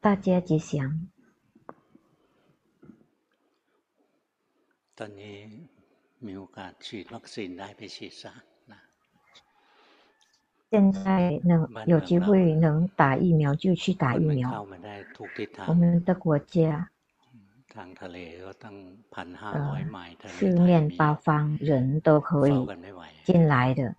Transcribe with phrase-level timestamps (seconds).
[0.00, 1.08] 大家吉祥。
[10.70, 14.66] 现在能有机会能打疫苗就去打疫苗。
[15.68, 16.90] 我们的国家，
[17.74, 17.92] 呃，
[20.26, 22.66] 四面八方人都可以
[23.24, 23.94] 进来的。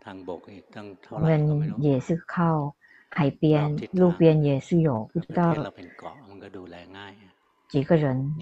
[1.10, 2.76] 我们也是靠
[3.18, 5.56] 海边，路边也是有，不知道
[7.70, 8.36] 几个人。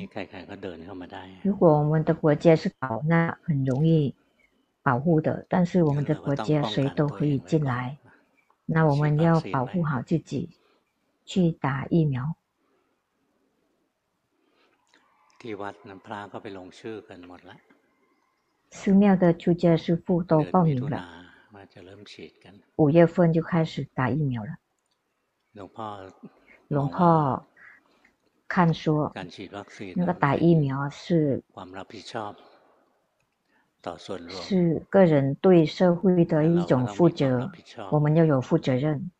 [1.43, 4.15] 如果我们的国家是岛，那很容易
[4.81, 5.45] 保护的。
[5.47, 7.99] 但是我们的国家谁都可以进来，
[8.65, 10.49] 那我们要保护好自己，
[11.23, 12.35] 去打疫苗。
[18.71, 21.07] 寺庙的出家师傅都报名了，
[22.77, 24.55] 五月份就开始打疫苗了。
[26.67, 27.43] 龙พ่
[28.47, 29.13] 看说，
[29.95, 31.43] 那个打疫苗是
[34.29, 37.51] 是个人对社会的一种负责，
[37.91, 39.11] 我们要有负责任，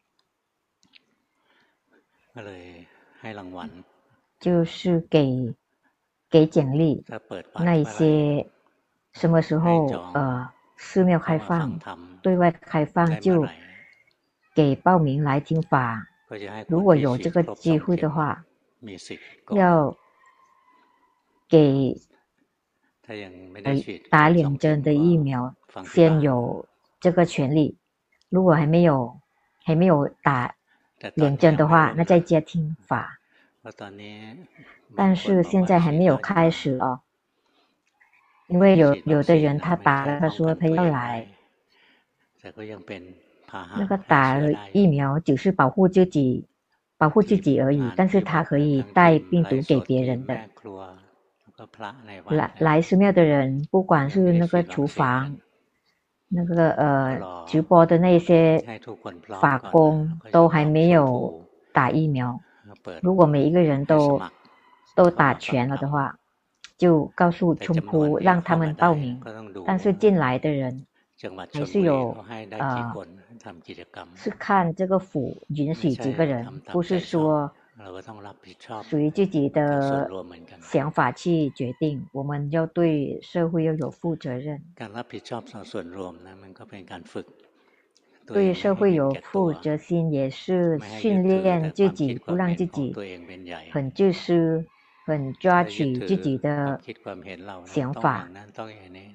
[4.39, 5.55] 就是给
[6.29, 7.03] 给奖励，
[7.53, 8.49] 那一些
[9.13, 11.79] 什么时候呃寺庙开放，
[12.21, 13.45] 对外开放就
[14.55, 16.07] 给报名来听法，
[16.67, 18.43] 如果有这个机会的话。
[19.51, 19.97] 要
[21.47, 21.95] 给
[24.09, 26.67] 打两针的疫苗，先有
[26.99, 27.77] 这个权利。
[28.27, 29.21] 如果还没有
[29.63, 30.53] 还没有打
[31.15, 33.21] 两针的话，那在接听法。
[34.97, 36.99] 但是现在还没有开始哦，
[38.47, 41.25] 因为有有的人他打了，他说他要来，
[43.77, 44.39] 那个打
[44.71, 46.47] 疫苗只是保护自己。
[46.95, 50.39] 保护自己而已，但是他可以带病毒给别人的。
[52.29, 55.35] 来来寺庙的人，不管是那个厨房，
[56.29, 58.63] 那个呃直播的那些
[59.41, 62.39] 法工，都还没有打疫苗。
[63.01, 64.21] 如果每一个人都
[64.95, 66.17] 都打全了的话，
[66.77, 69.19] 就告诉冲铺让他们报名。
[69.65, 70.85] 但是进来的人
[71.51, 72.15] 还是有
[72.51, 72.93] 呃。
[74.15, 77.51] 是看这个府允许几个人，不是说
[78.83, 80.09] 属于自己的
[80.61, 82.05] 想法去决定。
[82.13, 84.61] 我们要对社会要有负责任，
[88.25, 92.95] 对社会有负责心，也是训练自己，不让自己
[93.73, 94.65] 很自私，
[95.05, 96.79] 很抓取自己的
[97.65, 98.29] 想法，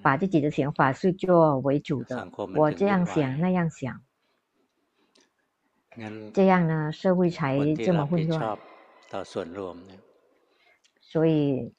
[0.03, 2.29] 把自己的想法是做为主的。
[2.55, 3.99] 我这样想，那样想。
[6.33, 8.59] 这样呢，社会才这么混乱。
[11.01, 11.73] 所以，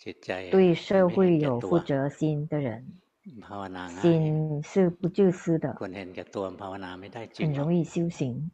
[0.50, 2.88] 对社会有负责心的人，
[4.02, 5.76] 心是不自私的，
[7.38, 8.50] 很容易修行。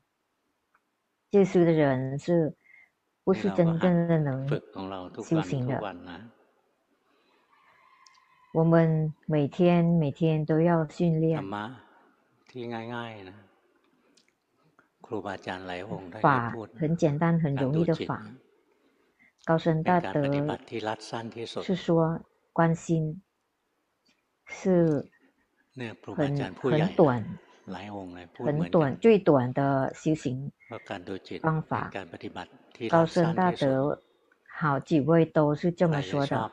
[1.31, 2.53] 自私的人是
[3.23, 4.47] 不是真正的能
[5.23, 5.79] 修行的？
[8.53, 11.41] 我们每天每天都要训练。
[16.21, 18.25] 法很简单，很容易的法。
[19.45, 20.57] 高僧大德
[21.61, 22.19] 是说，
[22.51, 23.21] 关心
[24.45, 25.07] 是
[26.15, 27.23] 很很短、
[28.33, 30.51] 很短、最短的修行
[31.41, 31.91] 方法。
[32.89, 34.01] 高僧大德
[34.49, 36.51] 好几位都是这么说的。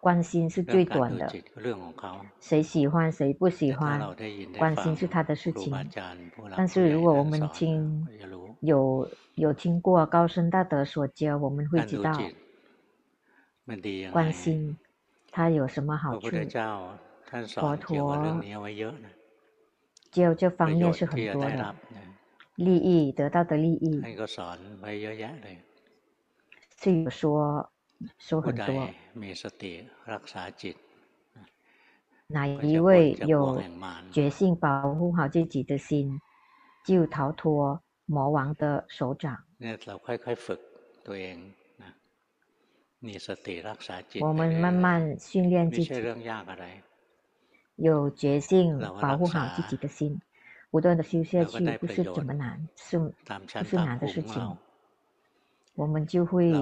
[0.00, 1.30] 观心是最短的，
[2.40, 4.00] 谁喜欢谁不喜欢，
[4.58, 5.72] 关心是他的事情。
[6.56, 8.08] 但是如果我们听
[8.60, 12.18] 有有听过高僧大德所教，我们会知道
[14.10, 14.76] 关心
[15.30, 16.30] 他有什么好处。
[17.46, 18.40] 佛陀
[20.10, 21.74] 教这方面是很多的，
[22.56, 24.02] 利益得到的利益
[26.80, 27.70] 是有说。
[28.18, 28.88] 说很多，
[32.26, 33.62] 哪一位有
[34.12, 36.20] 决心保护好自己的心，
[36.84, 39.44] 就逃脱魔王的手掌。
[44.20, 46.02] 我们慢慢训练自己，
[47.76, 50.20] 有决心保护好自己的心，
[50.70, 53.12] 不断的修下去，不是怎么难，是不
[53.64, 54.56] 是难的事情。
[55.80, 56.52] 我们就会，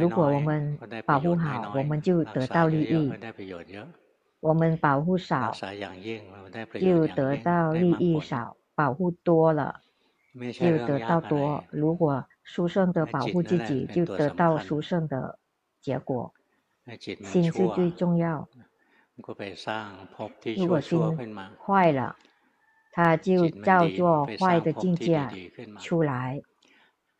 [0.00, 0.76] 如果我们
[1.06, 3.08] 保护好，我们就得到利益；
[4.40, 5.52] 我们保护少，
[6.80, 9.80] 就得到利益少；保护多了，
[10.52, 11.62] 就得到多。
[11.70, 15.38] 如果殊胜的保护自己，就得到殊胜的
[15.80, 16.34] 结果。
[17.22, 18.48] 心是最重要。
[20.56, 20.98] 如果心
[21.64, 22.16] 坏了，
[22.90, 25.28] 它就叫做坏的境界
[25.78, 26.40] 出来；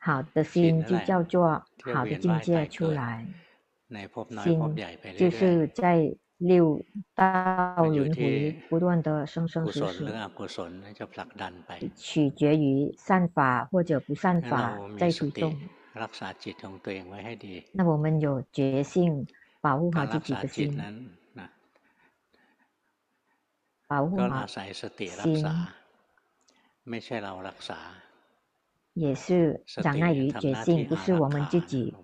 [0.09, 1.63] 好的心就叫做
[1.93, 3.27] 好的境界出来。
[4.43, 4.59] 心
[5.19, 6.83] 就是在六
[7.15, 10.11] 道轮回不断的生生死死，
[11.95, 15.55] 取决于善法或者不善法在推动。
[17.73, 19.27] 那我们有决心，
[19.61, 20.81] 保护好自己的心，
[23.87, 25.45] 保护好心，
[28.99, 31.95] 也是长碍于觉性，不是我们自己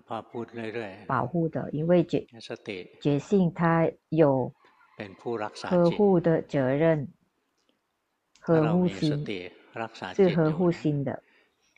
[1.05, 2.25] 保护的，因为觉
[3.01, 4.51] 觉性它有
[5.63, 7.05] 呵护的责任，
[8.39, 9.25] 呵护心
[10.15, 11.21] 是呵护心的。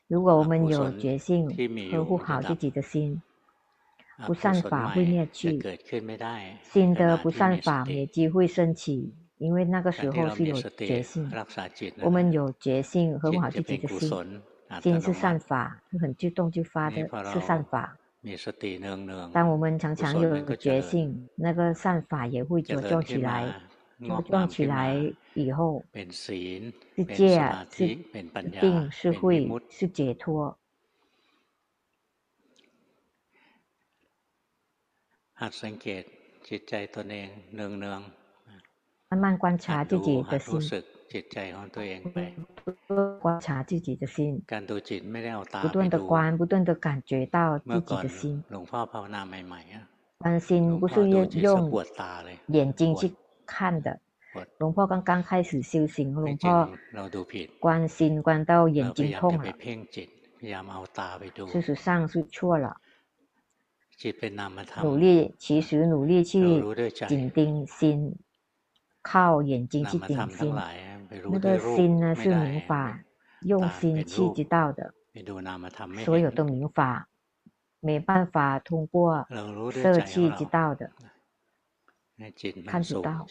[0.08, 1.50] 如果我们有觉性，
[1.92, 3.20] 呵护好自己的心，
[4.28, 5.60] 不善法会灭去，
[6.62, 11.28] 新的不善法没机会升起，因为那个时候是有决心，
[12.04, 14.42] 我们有决心，呵护好自己的心。
[14.82, 17.98] 心是善法，就很自动就发的是善法。
[19.32, 23.54] 当我们常常有觉性，那个善法也会茁壮起来，
[24.02, 24.96] 茁壮起来
[25.34, 25.84] 以后，
[26.96, 27.96] 是戒啊，是
[28.60, 30.58] 定，是慧，是解脱。
[39.10, 40.84] 慢慢观察自己的心。
[43.21, 44.43] 观察自己的心，
[45.61, 48.43] 不断的观，不断的感觉到自己的心。
[50.19, 51.85] 观心不是用用
[52.47, 53.13] 眼睛去
[53.45, 54.01] 看的。
[54.57, 56.71] 龙婆刚刚开始修行，龙婆
[57.61, 59.53] 观心观到眼睛痛了，
[61.49, 62.79] 事实上是错了。
[64.83, 66.65] 努力，其实努力去
[67.07, 68.17] 紧盯心，
[69.03, 70.55] 靠眼睛去盯心。
[71.10, 73.04] 那个心呢，是明法，
[73.42, 74.94] 用心去知道的。
[76.04, 77.08] 所有的明法
[77.80, 79.26] 没办法通过
[79.72, 80.92] 色去知道的，
[82.66, 83.26] 看不到。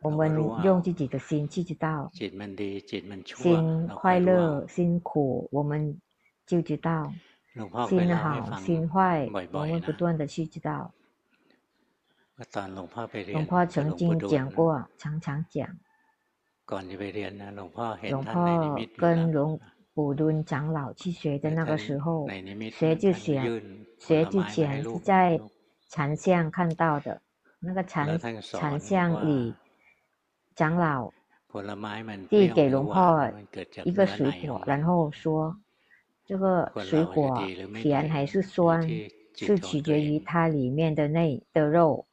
[0.00, 0.32] 我们
[0.62, 6.00] 用自己的心去知道，心快乐、辛苦，我们
[6.46, 7.12] 就知道。
[7.88, 10.92] 心好、心坏，我们不断的去知道。
[13.32, 15.68] 龙婆曾经讲过，常常讲。
[18.10, 19.58] 龙婆跟龙
[19.94, 22.28] 普敦长老去学的那个时候，
[22.70, 23.62] 学之前，
[23.98, 25.40] 学之前是在
[25.88, 27.22] 禅相看到的，
[27.58, 29.54] 那个禅禅相里，
[30.54, 31.10] 长老
[32.28, 33.18] 递给龙炮
[33.84, 35.56] 一个水果，然后说，
[36.26, 37.42] 这个水果
[37.74, 38.86] 甜还是酸，
[39.34, 42.06] 是取决于它里面的内的肉。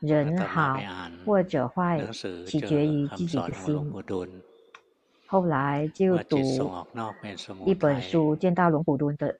[0.00, 0.78] 人好
[1.26, 2.00] 或者坏，
[2.46, 3.92] 取决于自己的心。
[5.26, 6.38] 后来就读
[7.66, 9.38] 一本书，见到龙普顿的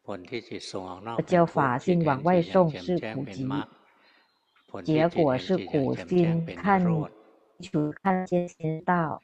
[1.27, 3.49] 教法，心往外送是苦集，
[4.85, 6.85] 结果是苦心看
[7.61, 9.23] 求看见心道，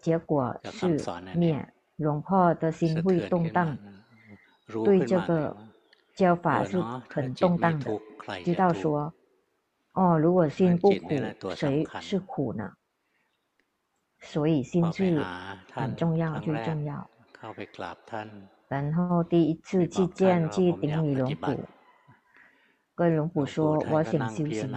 [0.00, 0.98] 结果是
[1.34, 1.72] 灭。
[1.96, 3.76] 龙破的心会动荡，
[4.84, 5.54] 对这个
[6.14, 8.00] 教法是很动荡的，
[8.42, 9.12] 知道说。
[9.92, 11.08] 哦，如果心不苦，
[11.54, 12.72] 谁是苦呢？
[14.20, 15.24] 所以心是
[15.72, 17.10] 很重要，最重要。
[18.68, 21.58] 然后第一次去见去顶礼龙普，
[22.94, 24.70] 跟龙普说我想修行，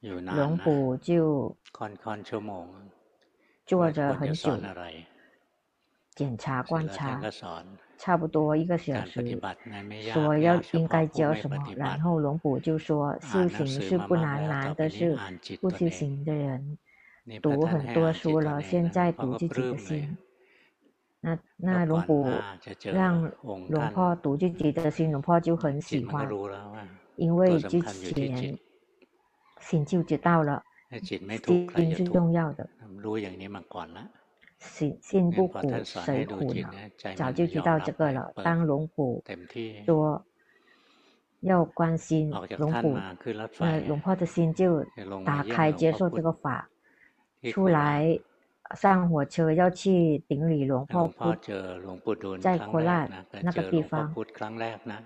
[0.00, 1.56] 龙普就
[3.66, 4.56] 坐着很久，
[6.14, 7.20] 检查观察。
[7.98, 9.40] 差不多一个小时，
[10.12, 15.18] 说要应该教什么，然后龙普就说修行是不难，难的是
[15.60, 16.78] 不修行的人
[17.42, 20.16] 读很多书了，现在读自己的心。
[21.20, 22.24] 那那龙普
[22.84, 23.30] 让
[23.68, 26.28] 龙婆读自己的心，龙婆就很喜欢，
[27.16, 28.56] 因为之前
[29.60, 30.62] 心就知道了，
[31.74, 32.68] 心是重要的。
[34.58, 36.68] 心心不苦，谁苦呢？
[37.16, 38.32] 早就知道这个了。
[38.42, 39.22] 当龙虎
[39.86, 40.24] 说
[41.40, 42.98] 要关心龙虎，
[43.60, 44.84] 那龙婆的心就
[45.24, 46.68] 打开，接受这个法。
[47.52, 48.18] 出来
[48.74, 51.08] 上火车要去顶礼龙婆，
[52.40, 53.08] 在科拉
[53.40, 54.12] 那个地方，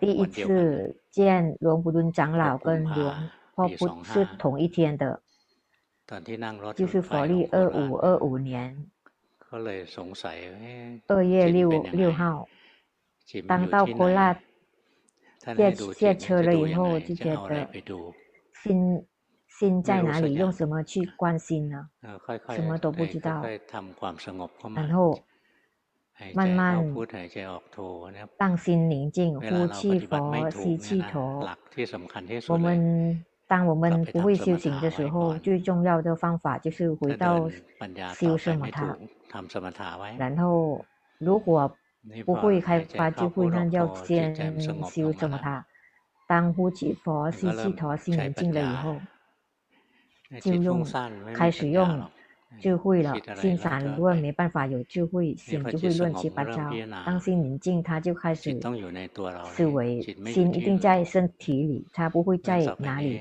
[0.01, 3.15] 第一次见龙普顿长老跟龙
[3.55, 5.21] 婆不是同一天的，
[6.75, 8.87] 就是佛历二五二五年。
[11.08, 12.48] 二月六六号，
[13.48, 14.40] 当到โคราช
[15.56, 17.68] 卸卸车了以后，就觉得
[18.64, 19.06] 心
[19.48, 20.34] 心在哪里？
[20.34, 21.90] 用什么去观心呢？
[22.50, 23.42] 什么都不知道。
[24.76, 25.18] 然后
[26.34, 26.84] 慢慢
[28.38, 31.48] 让心宁静，呼气佛，吸气头。
[32.50, 37.51] 我们 当我们不会修行的时候，最重要的方法就是回到
[38.15, 38.97] 修什么塔。
[40.17, 40.83] 然后
[41.19, 41.71] 如果
[42.25, 44.35] 不会开发智慧，那要先
[44.85, 45.67] 修什么塔。
[46.27, 48.97] 当呼气佛、吸气陀，心宁静了以后，
[50.41, 50.83] 就用
[51.35, 52.09] 开始用
[52.59, 53.15] 智慧了。
[53.37, 56.71] 心散如果没办法有智慧，心就会乱七八糟。
[57.05, 58.59] 当心宁静，他就开始
[59.45, 63.21] 思维，心一定在身体里，他不会在哪里。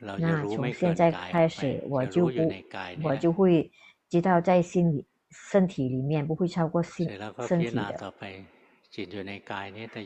[0.00, 3.70] 那从现在开始，我就不，我就会
[4.08, 5.06] 知道在心里。
[5.32, 7.08] 身体里面不会超过心
[7.46, 8.12] 身体的，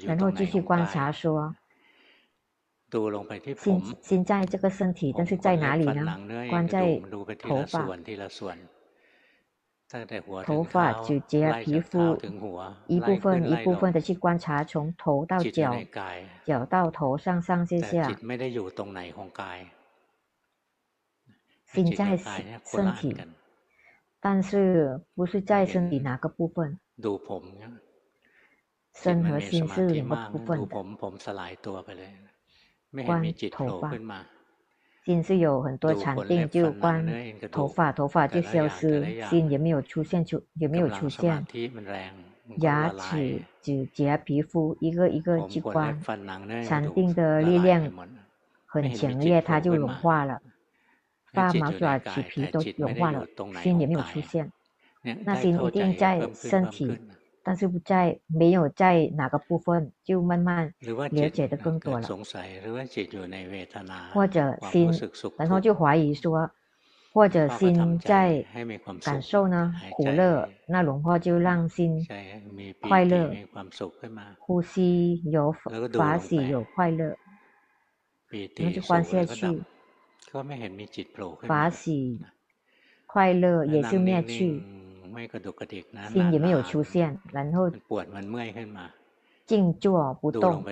[0.06, 1.56] 然后继续观察说，
[3.56, 6.04] 心心在这个身体，但是在哪里呢？
[6.50, 7.00] 关在
[7.38, 7.88] 头发、
[10.42, 12.18] 头发、指甲、皮肤，
[12.86, 15.74] 一部分一部分的去观察，从头到脚，
[16.44, 18.12] 脚到头，上上下下。
[21.74, 22.16] 心在
[22.64, 23.16] 身体。
[24.20, 26.78] 但是不是在身体哪个部分？
[28.94, 30.66] 身和心是两个部分的。
[33.04, 33.92] 观头发，
[35.04, 37.04] 心是有很多禅定，就观
[37.50, 41.44] 头发，头发就消失，心也没有出现出，也没有出现。
[42.58, 46.00] 牙齿、指甲、皮肤，一个一个去关，
[46.64, 47.90] 禅定的力量
[48.64, 50.40] 很强烈，它就融化了。
[51.34, 53.26] 把毛爪、起皮都融化了，
[53.62, 54.50] 心也没有出现。
[55.24, 56.98] 那心一定在身体，
[57.42, 60.72] 但是不在，没有在哪个部分，就慢慢
[61.10, 62.08] 了解的更多了。
[64.14, 64.90] 或者心，
[65.36, 66.50] 然后就怀疑说，
[67.12, 68.42] 或者心在
[69.02, 72.00] 感受呢，苦乐，那融化就让心
[72.80, 73.30] 快乐，
[74.38, 75.54] 呼吸有
[75.92, 77.14] 法喜有快乐，
[78.56, 79.62] 那就观下去。
[81.46, 82.18] 法喜
[83.06, 84.60] 快乐也是灭去，
[86.10, 87.70] 心也没有出现，然后
[89.46, 90.64] 静坐不动，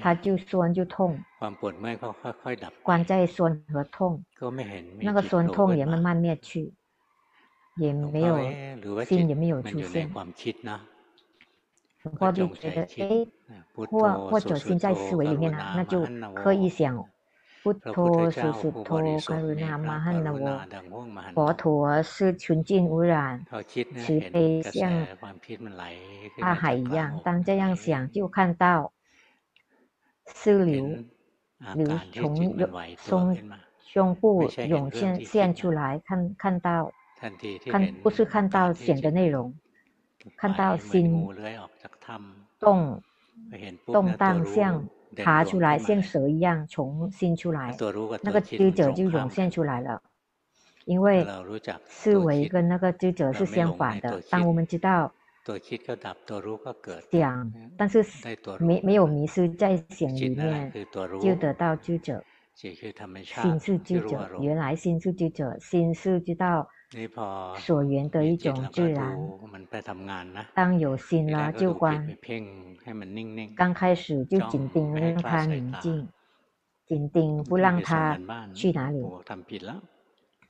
[0.00, 1.18] 他就酸就痛，
[2.82, 4.24] 观在酸和痛，
[5.00, 6.72] 那个酸痛也慢慢灭去，
[7.76, 8.36] 也没有
[9.04, 10.08] 心也没有出现，
[12.18, 13.28] 或者觉得诶，
[13.90, 17.04] 或或者心在思维里面啊，那就刻意想。
[17.62, 17.96] พุทโธ
[18.40, 18.90] สุสุโธ
[19.28, 20.44] กรุณามหันนว
[21.36, 21.84] ขอถัว
[22.44, 23.36] ชุนจินอุราน
[24.04, 24.34] สีเป
[24.68, 24.92] เซียง
[26.44, 28.76] อาไหอย่างตั้งจะยังเสียงจิ้ขั้นเต้า
[30.42, 30.86] ซื่อหลิว
[31.76, 32.32] หรือชง
[33.10, 33.24] ทรง
[33.92, 34.36] ชงปู่
[34.68, 36.80] หยงเซียนเซียนชูหลายขั้นขั้นเต้า
[37.72, 39.48] ขั้นผู้ซื่อขั้นเต้าเสียงจะในหลง
[40.40, 41.08] ขั้นเต้าซิน
[42.64, 42.78] ต้ง
[43.94, 44.72] ต้งตั้งเซียง
[45.16, 47.76] 爬出来像蛇一样重新出来，
[48.22, 50.02] 那个知者就涌现出来了。
[50.84, 51.26] 因为
[51.86, 54.22] 思维跟那个知者是相反的。
[54.30, 55.12] 当我们知道
[57.10, 58.04] 想，但是
[58.58, 60.72] 没没有迷失在想里面，
[61.20, 62.24] 就得到知者。
[62.54, 66.68] 心是知者，原来心是知者，心是知道。
[67.58, 69.20] 所缘的一种自然。
[70.54, 72.16] 当有心了，就观。
[73.54, 76.08] 刚开始就紧盯，让它宁静，
[76.86, 78.18] 紧盯不让它
[78.54, 79.04] 去哪里。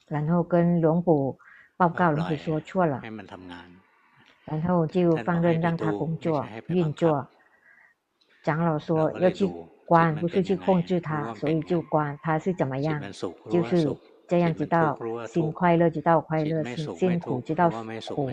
[0.07, 1.37] 然后跟龙ปู่
[1.77, 3.03] 报告，龙ปู่说错了。
[4.45, 7.29] 然后就放任让它工作运作。
[8.45, 9.45] 长老说要去
[9.87, 13.03] 观，不是去控制它，所以就观它是怎么样，
[13.51, 13.93] 就是。
[14.29, 18.31] 这样知道心快乐，知道快乐；心心苦，知道苦；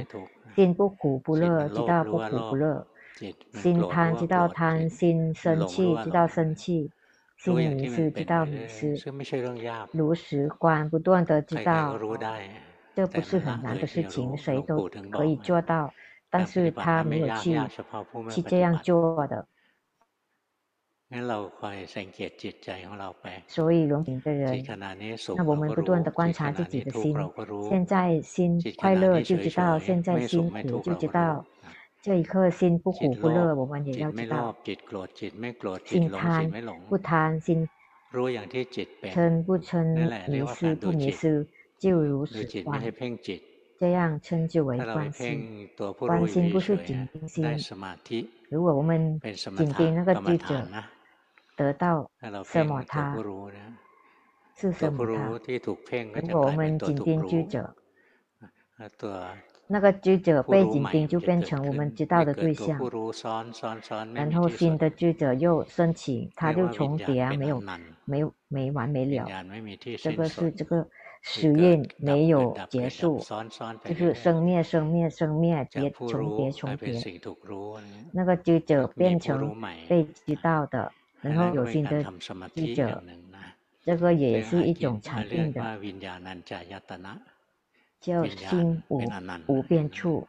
[0.54, 2.86] 心不苦不乐，知道不苦不乐；
[3.54, 6.90] 心贪，知道贪；心生气，知道生气；
[7.38, 8.96] 心迷失，知道迷失。
[9.92, 11.98] 如实观，不断的知道，
[12.94, 15.94] 这不是很难的事情，谁都可以做到，
[16.30, 17.58] 但是他没有去
[18.30, 19.48] 去这样做的。
[23.48, 24.66] 所以，隆平的人，
[25.38, 27.16] 那我们不断的观察自己的心。
[27.70, 31.46] 现在心快乐就知道，现在心苦就知道。
[32.02, 34.56] 这一刻心不苦不乐，我们也要知道。
[35.86, 36.52] 心贪
[36.90, 37.70] 不贪，心
[38.12, 41.46] 嗔不嗔，迷失不迷失，
[41.78, 42.82] 就如实观。
[43.78, 45.70] 这样称之为观心。
[45.98, 47.44] 观心不是紧盯心。
[48.50, 50.68] 如果我们紧盯那个智者，
[51.56, 52.10] 得到
[52.44, 53.16] 什么他，
[54.56, 55.30] 是什么他。
[56.22, 57.76] 如果我们紧盯智者，
[59.68, 62.80] 那个智者被紧盯，就变成我们知道的对象。
[64.14, 67.62] 然后新的智者又升起，它就重叠，没有
[68.06, 69.26] 没有没完没了。
[69.98, 70.88] 这个是这个。
[71.28, 73.18] 实验没有结束，
[73.84, 77.02] 就是生灭、生灭、生灭，叠重叠、重叠。
[78.14, 79.60] 那个智者变成
[79.90, 80.92] 被知道的，
[81.26, 82.04] 然后有新的
[82.54, 83.04] 记者，
[83.84, 85.80] 这个也是一种禅定的，
[88.00, 89.02] 叫心无
[89.48, 90.28] 无边处。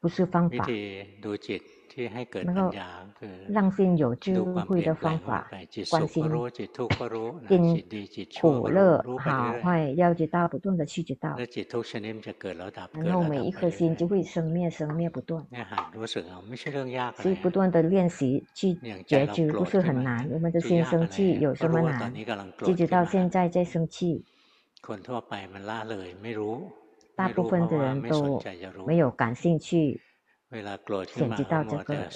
[0.00, 0.66] 不是方法。
[2.44, 2.72] 那个
[3.48, 5.50] 让心有智慧的方法，
[5.90, 6.24] 关心
[7.48, 7.84] 因
[8.40, 11.36] 苦乐好坏，要知道，不断的去知道，
[12.92, 15.44] 然后每一颗心就会生灭，生灭不断。
[17.16, 18.74] 所以不断的练习去
[19.04, 20.28] 觉知，不是很难。
[20.30, 22.14] 我们的心生气有什么难？
[22.58, 24.24] 就知道现在在生气。
[27.18, 28.40] 大部分的人都
[28.86, 30.00] 没有感兴趣。
[31.08, 32.08] 先知到这个，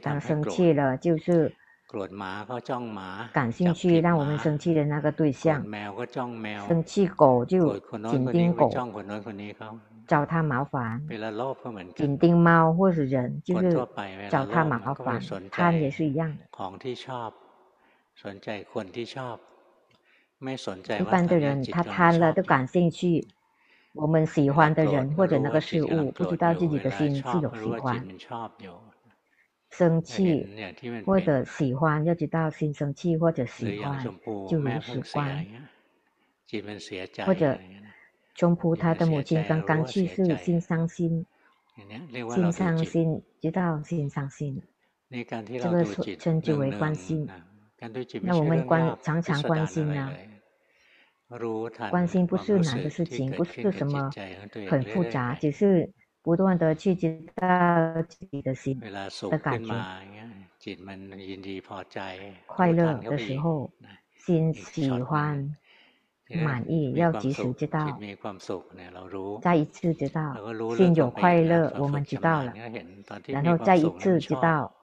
[0.00, 1.54] 当生气了就是
[3.34, 5.62] 感兴趣，让我们生气的那个对象。
[6.66, 7.78] 生气狗就
[8.08, 8.70] 紧盯狗，
[10.08, 10.98] 找他麻烦；
[11.94, 13.72] 紧盯猫或者人，就是
[14.30, 15.20] 找他麻烦。
[15.50, 16.44] 贪也是一样的。
[20.98, 23.28] 一般的人他贪了都感兴趣。
[23.96, 28.06] 我们喜欢的人或者那个事物，不知道自己的心是有喜欢、
[29.70, 30.46] 生气
[31.04, 34.04] 或者喜欢，要知道心生气或者喜欢，
[34.48, 35.46] 就如实观。
[37.24, 37.58] 或者
[38.34, 41.26] 中葡他的母亲刚刚去世，心伤心，
[42.30, 44.62] 心伤心，知道心伤心，
[45.10, 45.84] 这个
[46.16, 47.28] 称之为关心。
[48.22, 50.12] 那我们关常常关心呢？
[51.90, 54.08] 观心不是难的事情，不是什么
[54.68, 57.44] 很复杂，只是不断的去知道
[58.08, 59.74] 自己的心的感觉。
[62.46, 63.72] 快乐的时候，
[64.14, 65.56] 心喜欢、
[66.44, 67.98] 满意，要及时知道。
[69.42, 70.36] 再一次知道，
[70.76, 72.52] 心有快乐，我们知道了，
[73.26, 74.75] 然后再一次知道。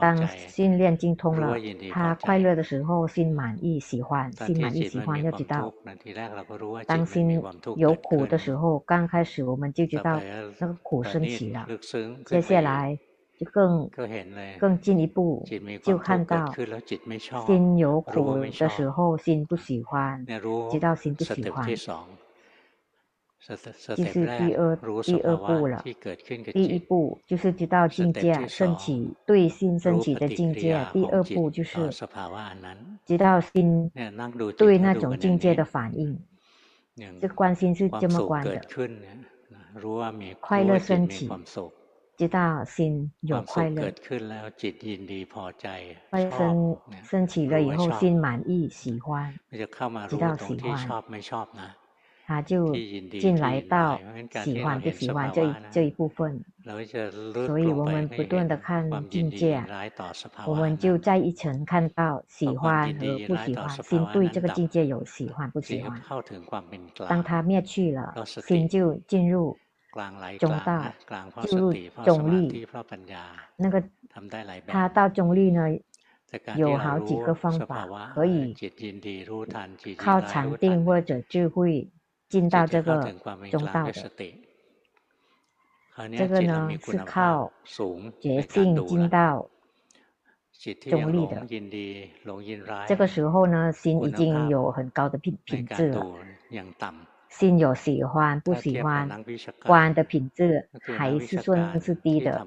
[0.00, 1.56] 当心练精通了，
[1.90, 5.72] 他快乐的时候，心满意喜欢，心满意喜欢要知道。
[6.86, 7.42] 当心
[7.76, 10.20] 有苦的时候，刚开始我们就知道
[10.58, 11.66] 那个苦升起了，
[12.26, 12.98] 接下来
[13.38, 13.90] 就更
[14.58, 15.44] 更进一步
[15.82, 16.52] 就看到
[17.46, 20.24] 心有苦的时候，心不喜欢，
[20.70, 21.68] 知道心不喜欢。
[23.96, 25.82] 就是第二第二步了，
[26.52, 30.86] 第一步就是知道境界升起，对心升起的境界。
[30.92, 31.88] 第二步就是
[33.06, 33.90] 知道心
[34.58, 36.20] 对那种境界的反应。
[37.18, 38.60] 这关心是这么关的，
[40.40, 41.26] 快乐升起，
[42.18, 43.90] 知道心有快乐。
[46.10, 49.34] 快乐升升起了以后，心满意喜欢，
[50.08, 51.02] 知道喜欢。
[52.30, 52.72] 他就
[53.18, 54.00] 进来到
[54.44, 56.40] 喜欢不喜欢这一这一部分，
[57.44, 59.60] 所以我们不断的看境界，
[60.46, 66.00] 我们就在一层看到喜欢和不喜欢，心对这个境界有喜欢不喜欢。
[67.08, 69.58] 当他灭去了，心就进入
[70.38, 70.84] 中道，
[71.42, 72.64] 进入中立。
[73.56, 73.82] 那个
[74.68, 75.68] 他到中立呢，
[76.56, 78.54] 有好几个方法可以
[79.96, 81.90] 靠禅定或者智慧。
[82.30, 83.12] 进到这个
[83.50, 83.92] 中道的，
[86.16, 87.52] 这个呢是靠
[88.20, 89.50] 觉性进到
[90.88, 91.44] 中立的。
[92.86, 96.06] 这个时候呢，心已经有很高的品品质了。
[97.28, 99.08] 心有喜欢不喜欢，
[99.64, 102.46] 观的品质还是算是低的。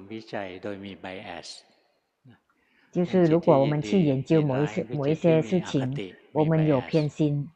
[2.90, 7.50] 就是如果我们去研究某一些某一些事情，我们有偏心。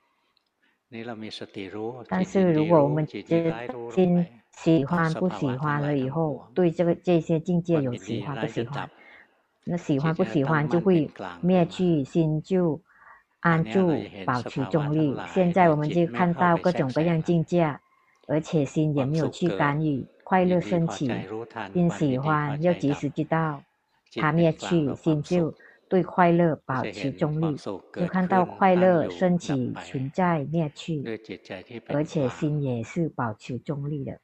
[2.09, 8.91] 但是如果我们觉得心喜欢不喜欢了以后，对这个这些境界有喜欢不喜欢，
[9.65, 11.11] 那喜欢不喜欢就会
[11.43, 12.81] 灭去，心就
[13.41, 13.93] 安住，
[14.25, 15.15] 保持中立。
[15.27, 17.79] 现在我们就看到各种各样境界，
[18.27, 21.07] 而且心也没有去干预，快乐升起，
[21.75, 23.63] 心喜欢要及时知道，
[24.17, 25.55] 它灭去，心就
[25.89, 31.03] 对快乐保持中立，就看到快乐升起、存在、灭去，
[31.89, 34.19] 而且心也是保持中立的。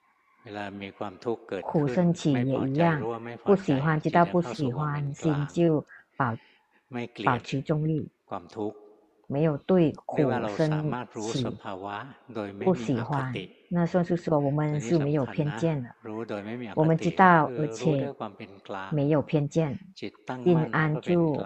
[1.63, 3.01] 苦升起也一样，
[3.45, 5.85] 不喜欢知道不喜欢，心就
[6.17, 6.37] 保
[7.25, 8.09] 保持中立。
[9.27, 11.49] 没有对苦升起
[12.63, 13.33] 不喜欢，
[13.69, 15.91] 那算是说我们是没有偏见的。
[16.75, 18.15] 我们知道，而且
[18.91, 19.79] 没有偏见，
[20.45, 21.43] 并安住，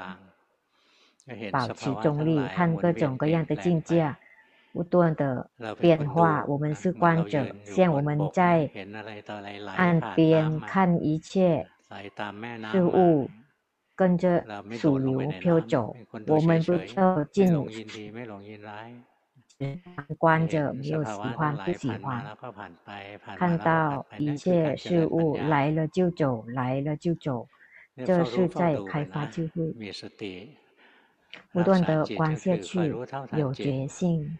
[1.50, 4.14] 保持中立，看各种各样的境界
[4.72, 5.50] 不断的
[5.81, 6.44] 变化。
[6.46, 8.70] 我们是观者，像我们在
[9.76, 11.66] 岸边看一切
[12.72, 13.28] 事物。
[13.98, 15.96] 跟着水流飘走，
[16.28, 17.68] 我们不跳进入
[20.18, 22.25] 观着，没有喜欢不喜欢，
[23.37, 27.49] 看到一切事物来了就走，来了就走，
[28.07, 29.92] 这是在开发智慧，
[31.53, 32.94] 不断的观下去，
[33.37, 34.38] 有决心，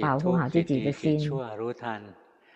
[0.00, 1.30] 保护好自己的心。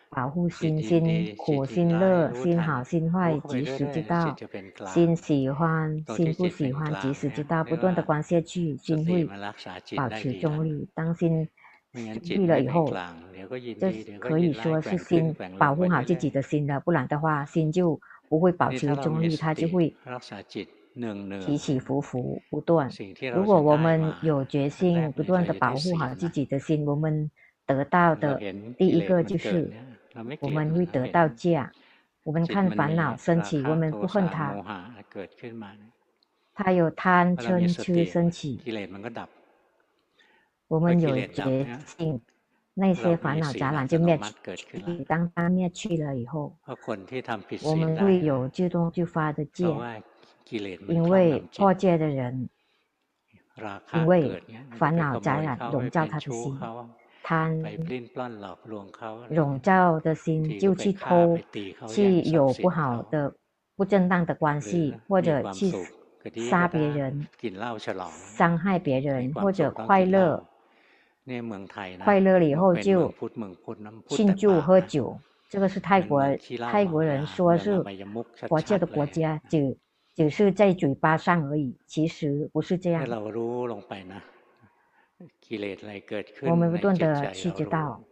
[0.09, 4.35] 保护心，心苦心乐，心好心坏，及时知道；
[4.87, 7.65] 心喜欢，心不喜欢，及时知道。
[7.65, 9.29] 不断的观下去，心会
[9.97, 10.89] 保持中立。
[10.95, 11.49] 当心
[11.93, 12.91] 中立了以后，
[13.79, 16.81] 这可以说是心保护好自己的心了。
[16.81, 19.95] 不然的话，心就不会保持中立，它就会
[21.41, 22.89] 起起伏伏不断。
[23.35, 27.31] 如果我们有决心，不断的保护好自己的心，我们
[27.67, 28.41] 得到的
[28.79, 29.71] 第一个就是。
[30.41, 31.69] 我们会得到戒。
[32.23, 34.55] 我们看烦恼升起，我们不恨他。
[36.55, 38.61] 他有贪嗔痴升起，
[40.69, 42.21] 我们有决心，
[42.75, 44.19] 那些烦恼杂染就灭
[44.57, 45.05] 去。
[45.05, 46.57] 当它灭去了以后，
[47.63, 49.65] 我们会有自动就发的戒。
[50.89, 52.49] 因为破戒的人，
[53.95, 56.59] 因为烦恼杂染笼罩他的心。
[57.29, 57.61] 贪
[59.31, 61.37] 笼罩的心就去偷，
[61.89, 63.35] 去有不好的、
[63.75, 65.73] 不正当的关系，或者去
[66.49, 67.27] 杀别人、
[68.09, 70.41] 伤害别人，或者快乐。
[72.05, 73.13] 快乐了以后就
[74.07, 75.19] 庆祝喝酒，
[75.51, 76.23] 这个是泰国
[76.71, 77.83] 泰国人说是
[78.47, 79.77] 佛教的国家，只
[80.15, 83.05] 只是在嘴巴上而已，其实不是这样。
[86.43, 88.03] 我们不断的去知道，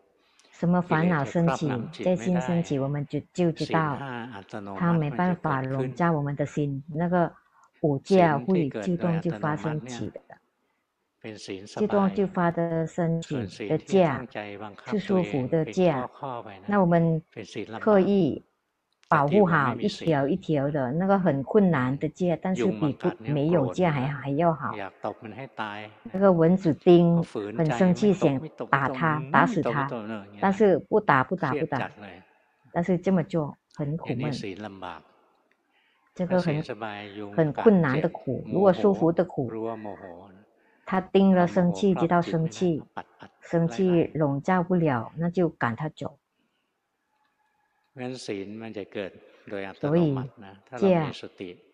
[0.50, 1.68] 什么烦恼升起，
[2.02, 3.98] 在心升起，我们就就知道，
[4.78, 7.30] 它没办法笼罩我们的心，那个
[7.82, 10.20] 五戒会自动就发生起的，
[11.66, 13.36] 自动就发的升起
[13.68, 14.10] 的戒，
[14.86, 15.94] 是舒服的戒，
[16.66, 17.22] 那我们
[17.80, 18.42] 刻意。
[19.08, 24.74] 保护好一条一条的那个很困难的戒，但是比不没有戒还还要好。
[26.12, 28.40] 那个蚊子叮，很生气，想
[28.70, 29.88] 打它，打死它，
[30.40, 31.90] 但是不打不打不打，
[32.72, 34.32] 但是这么做很苦闷。
[36.14, 36.62] 这个很
[37.32, 39.50] 很困难的苦，如果舒服的苦，
[40.86, 42.82] 他叮了生气，知道生气，
[43.40, 46.18] 生气笼罩不了，那就赶他走。
[49.80, 50.16] 所以
[50.76, 51.12] 戒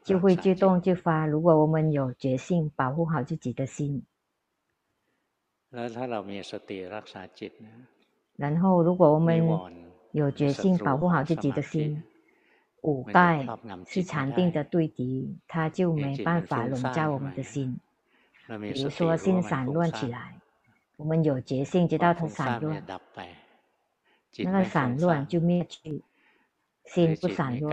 [0.04, 1.26] 就会自动就发。
[1.26, 4.04] 如果我们有决心保护好自己的心，
[8.36, 9.46] 然后如果我们
[10.12, 12.02] 有决心保护好自己的心，
[12.82, 13.46] 五盖
[13.86, 17.78] 是禅定的对敌，他就没办法笼罩我们的心。
[18.58, 20.38] 比如说心散乱起来，
[20.96, 22.84] 我们有决心知道它散乱，
[24.38, 26.02] 那个散乱就灭去。
[26.92, 27.70] 心不散落，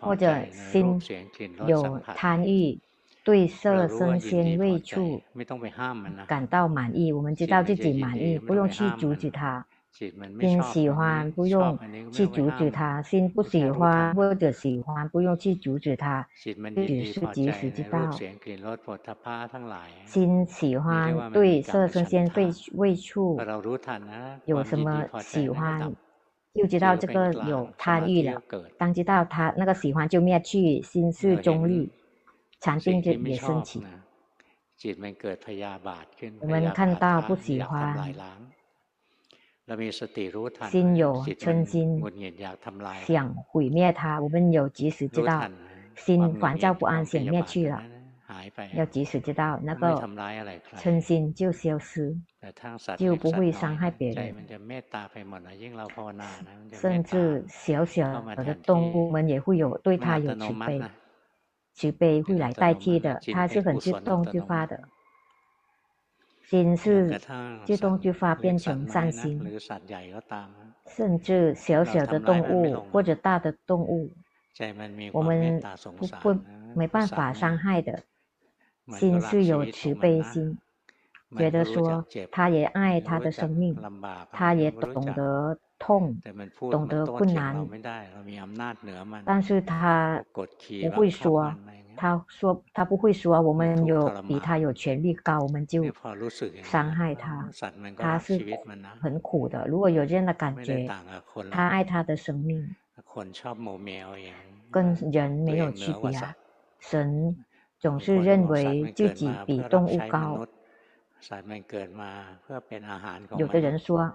[0.00, 1.00] 或者心
[1.66, 2.78] 有贪欲，
[3.24, 5.20] 对色声鲜味触
[6.26, 9.64] 感到满意，我们知道自己满意，不用去阻止它；
[10.38, 11.78] 心喜欢，不用
[12.12, 16.26] 去阻止它；心不喜欢或者喜欢，不用去阻止它，
[16.86, 18.10] 只是及时知道。
[20.06, 23.36] 心喜欢对色声鲜味味触
[24.44, 25.94] 有什么喜欢？
[26.54, 28.40] 就知道这个有贪欲了，
[28.78, 31.90] 当知道他那个喜欢就灭去，心是中立，
[32.60, 33.82] 禅定就也升起。
[36.40, 38.14] 我们看到不喜欢，
[40.70, 42.00] 心有嗔心，
[43.04, 45.48] 想毁灭它，我们有及时知道，
[45.96, 47.82] 心烦躁不安，想灭去了。
[48.74, 49.94] 要及时知道那个
[50.76, 52.16] 嗔心就消失，
[52.96, 54.34] 就不会伤害别人。
[56.72, 60.80] 甚至小小的动物们也会有对它有慈悲。
[61.74, 64.80] 慈悲会来代替的，它是很自动自发的。
[66.44, 67.18] 心是
[67.64, 69.40] 自动自发变成善心，
[70.86, 74.12] 甚至小小的动物或者大的动物，
[75.12, 75.60] 我们
[75.96, 76.40] 不不
[76.76, 78.04] 没办法伤害的。
[78.92, 80.58] 心是有慈悲心，
[81.36, 83.76] 觉得说他也爱他的生命，
[84.30, 86.16] 他也懂得痛，
[86.70, 87.66] 懂得困难，
[89.24, 91.54] 但是他不会说。
[91.96, 95.84] 他说他不会说，我们有比他有权利高，我们就
[96.60, 97.48] 伤害他。
[97.96, 98.44] 他是
[99.00, 99.64] 很苦的。
[99.68, 100.90] 如果有这样的感觉，
[101.52, 102.74] 他爱他的生命，
[104.72, 106.34] 跟人没有区别啊。
[106.80, 107.36] 神
[107.84, 110.46] 总是认为自己比动物高。
[113.36, 114.10] 有的人说，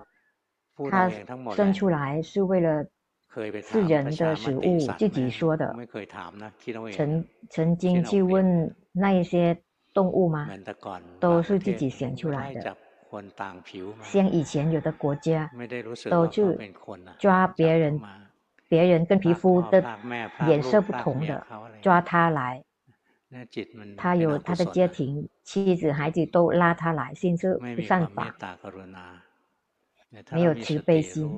[0.89, 1.08] 他
[1.51, 2.84] 生出来是为了。
[3.62, 5.71] 是人的食物，自己说的。
[6.91, 9.55] 曾曾经去问那一些
[9.93, 10.49] 动物吗？
[11.19, 12.75] 都是自己选出来的。
[14.01, 15.47] 像以前有的国家，
[16.10, 16.43] 都去
[17.19, 18.01] 抓别人，
[18.67, 19.84] 别人跟皮肤的
[20.47, 21.45] 颜色不同的，
[21.84, 22.63] 抓他来。
[23.95, 28.35] 他有他的家庭，妻子孩子都拉他来，心是不善法，
[30.31, 31.37] 没有慈悲心。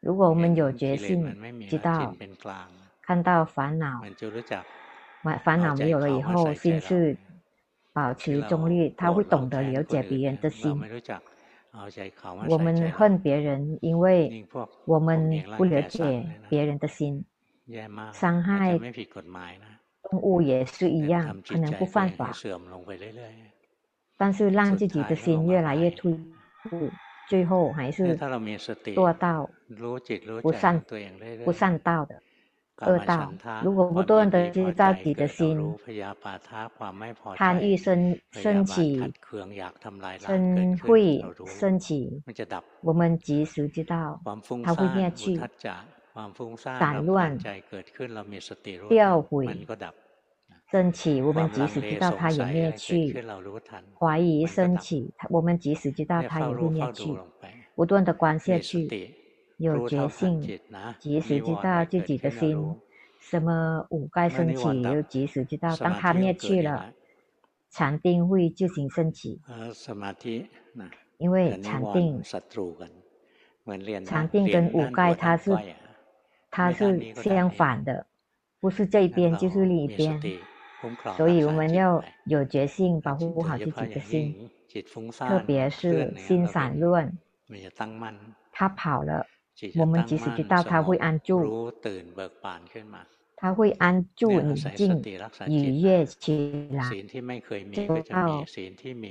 [0.00, 1.24] 如果我们有决心，
[1.68, 2.14] 知道
[3.02, 4.02] 看到烦恼，
[5.44, 7.16] 烦恼没有了以后，心是
[7.92, 10.78] 保持中立，他会懂得了解别人的心。
[12.48, 14.46] 我们恨别人，因为
[14.84, 17.24] 我们不了解别人的心，
[18.12, 18.78] 伤害
[20.08, 22.32] 动物也是一样，可能不犯法，
[24.16, 26.12] 但是让自己的心越来越退
[26.70, 26.90] 步。
[27.28, 29.48] 最后还是堕到
[30.42, 30.82] 不善
[31.44, 32.20] 不善道的
[32.78, 33.32] 恶道。
[33.62, 35.72] 如果不断的知道自己的心，
[37.36, 39.00] 贪欲生升起，
[40.20, 42.20] 嗔恚升起，
[42.80, 44.20] 我们及时知道，
[44.64, 45.40] 它会灭去，
[46.78, 47.38] 散乱
[48.88, 49.66] 掉毁。
[50.70, 53.12] 升起，我们即使知道它也灭去；
[53.98, 57.12] 怀疑升起，我们即使知道它也会灭去。
[57.74, 59.12] 不断的观下去，
[59.56, 60.40] 有觉性，
[61.00, 62.76] 即使知道自己的心，
[63.18, 66.92] 什么五盖升起，又即使知道，当它灭去了，
[67.70, 69.40] 禅定会自行升起。
[71.18, 72.22] 因为禅定，
[74.04, 75.50] 禅定跟五盖它是
[76.50, 78.06] 它是相反的，
[78.60, 80.20] 不是这一边就是另一边。
[81.16, 84.50] 所以我们要有决心，保护好自己的心，
[85.18, 87.12] 特别是心散乱，
[88.50, 89.26] 他跑了，
[89.78, 91.70] 我们即使知道他会安住，
[93.36, 95.02] 他会安住宁静
[95.46, 96.82] 愉悦起来，
[97.70, 98.42] 就要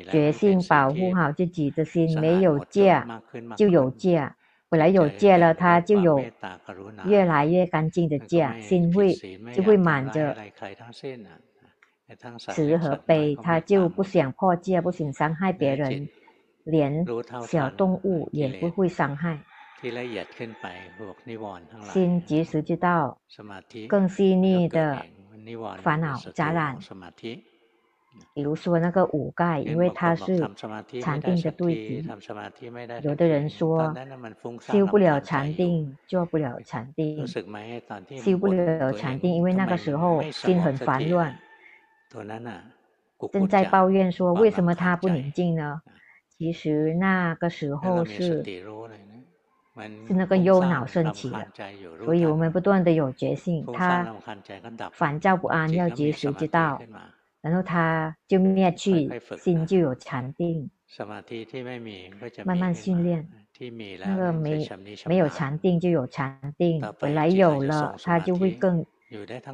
[0.10, 3.00] 决心保护好自己的心，没有戒
[3.56, 4.28] 就有戒，
[4.70, 6.24] 本来有戒了，他就有
[7.06, 9.14] 越来越干净的戒，心会
[9.54, 10.36] 就会满着。
[12.40, 16.10] 慈和悲，他就不想破戒，不想伤害别人，
[16.64, 17.06] 连
[17.48, 19.40] 小动物也不会伤害。
[21.84, 23.20] 心及时知道
[23.88, 25.06] 更细腻的
[25.84, 26.78] 烦恼杂染，
[28.34, 30.40] 比如说那个五盖，因为它是
[31.02, 32.08] 禅定的对比。
[33.02, 33.94] 有的人说
[34.62, 41.38] 修不了禅定，做不了禅定，修不了禅定，因为那个时候心很烦乱。
[43.32, 45.82] 正在抱怨说，为什么他不宁静呢？
[46.38, 48.42] 其实那个时候是
[50.08, 51.48] 是那个忧恼升起的，
[52.06, 54.16] 所以我们不断的有觉性，他
[54.94, 56.82] 烦躁不安要及时知道，
[57.42, 60.70] 然后他就灭去，心就有禅定，
[62.46, 63.28] 慢慢训练，
[64.06, 64.68] 那个没
[65.06, 68.86] 没有禅定就有禅定，本来有了，他就会更。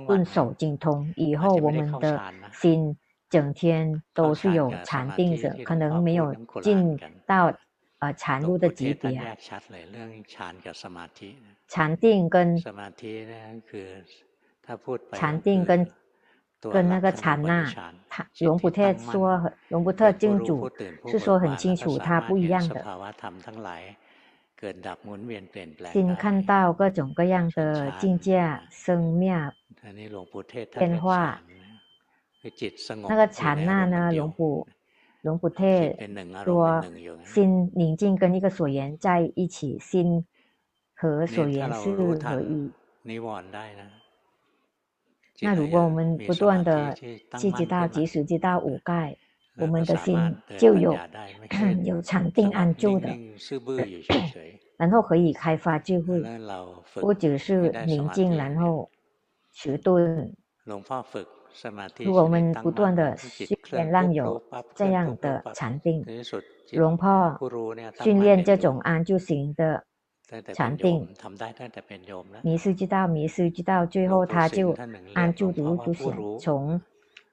[0.06, 2.22] 顺手精通，以后我们的
[2.52, 2.94] 心
[3.30, 7.54] 整天都是有禅定的，可能没有进到
[8.00, 9.18] 呃禅入的级别。
[11.70, 12.58] 禅定跟
[15.14, 15.90] 禅定跟
[16.62, 17.72] 跟那个禅那，
[18.10, 20.70] 他龙普特说，龙普特净主
[21.08, 22.84] 是说很清楚，他不一样的。
[25.92, 29.36] 心看到各种各样的境界生灭
[30.72, 31.42] 变化，
[33.08, 34.12] 那个禅那呢？
[34.14, 34.68] 龙普
[35.22, 35.64] 龙普特
[36.44, 36.84] 说，
[37.24, 40.26] 心宁静跟一个所缘在一起，心
[40.96, 42.72] 和所缘是合一。
[45.42, 49.16] 那如果我们不断的去知道，及时知道五盖，
[49.58, 50.18] 我们的心
[50.58, 50.98] 就有
[51.84, 53.10] 有禅定安住的，
[54.78, 56.22] 然后可以开发智慧，
[56.94, 58.90] 不只是宁静，然后
[59.52, 60.34] 迟钝。
[61.98, 64.42] 如果我们不断的训练让有
[64.74, 66.04] 这样的禅定，
[66.72, 67.38] 龙婆
[68.02, 69.86] 训练这种安住型的。
[70.54, 71.08] 禅定，
[72.42, 74.76] 迷失知道，迷失知道，最后他就
[75.14, 76.18] 安住如不响。
[76.40, 76.82] 从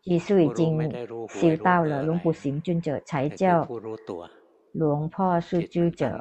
[0.03, 0.91] 居士已经
[1.29, 3.67] 修到了龙普行尊者，才叫
[4.73, 6.21] 龙破是知者。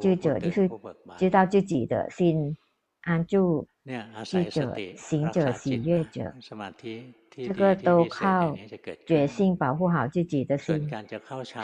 [0.00, 0.70] 知者就是
[1.18, 2.56] 知道自己的心
[3.02, 3.66] 安住，
[4.24, 6.32] 智者行者喜悦者，
[7.30, 8.56] 这个都靠
[9.04, 10.88] 决心保护好自己的心，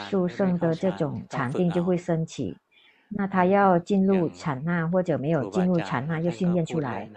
[0.09, 2.55] 殊胜的这种禅定就会升起。
[3.11, 7.09] 那他要进入禅那，或者没有进入禅那，就训练出来。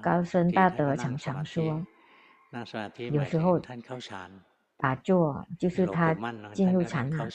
[0.00, 1.84] 高僧大德常常说，
[3.10, 3.60] 有时候
[4.78, 6.14] 打坐就是他
[6.52, 7.28] 进入禅那，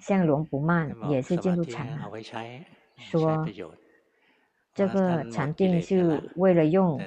[0.00, 2.10] 像龙不曼也是进入禅那，
[2.96, 3.46] 说
[4.74, 7.00] 这个禅定是为了用，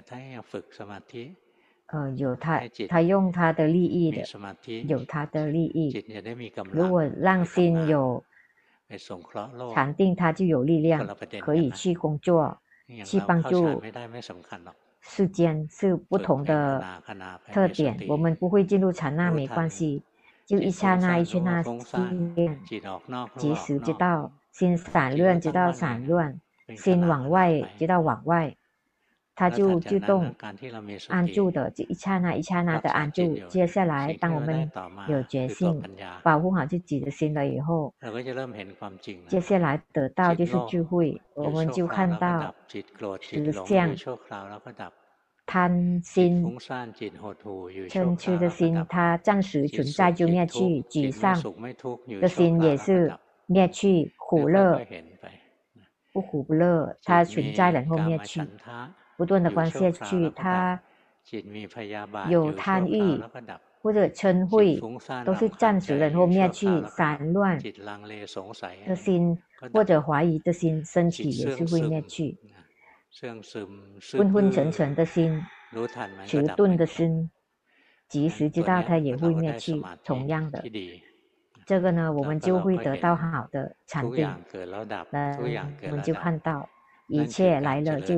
[1.87, 4.23] 呃，有他他用他的利益的，
[4.87, 5.91] 有他的利益。
[6.71, 8.23] 如果让心有。
[9.73, 11.07] 禅定，它就有力量，
[11.39, 12.57] 可以去工作，
[13.05, 13.81] 去帮助
[14.99, 16.83] 世间，是不同的
[17.51, 17.97] 特点。
[18.07, 20.03] 我们不会进入禅那没关系，
[20.45, 22.59] 就一刹那一刹那训练，
[23.35, 26.39] 即时知道心散乱，知道散乱，
[26.77, 28.55] 心往外知道往外。
[29.33, 30.33] 他就自动
[31.07, 33.35] 安住的，这一刹那一刹那的安住。
[33.47, 34.69] 接下来，当我们
[35.07, 35.81] 有决心，
[36.21, 37.93] 保护好自己的心了以后，
[39.27, 42.53] 接下来得到就是智慧，我们就看到
[43.19, 43.95] 实相、
[45.45, 46.45] 贪心、
[47.89, 51.41] 嗔痴的心，它暂时存在就灭去；沮丧
[52.19, 53.11] 的心也是
[53.47, 54.85] 灭去；苦乐
[56.13, 58.41] 不苦不乐，它存在然后灭去。
[59.21, 60.81] 不断的关下去，他
[62.27, 63.21] 有贪欲
[63.79, 66.67] 或者嗔恚，都是暂时的，然后灭去。
[66.87, 67.55] 散乱
[68.87, 69.37] 的心
[69.71, 72.35] 或者怀疑的心，身体也是会灭去。
[74.17, 75.39] 昏昏沉沉的心，
[76.25, 77.29] 迟钝的心，
[78.07, 79.79] 即使知道它也会灭去。
[80.03, 80.63] 同样的，
[81.67, 84.27] 这个呢，我们就会得到好的禅定。
[85.11, 85.37] 那
[85.83, 86.67] 我们就看到。
[87.11, 88.15] 一切来了就，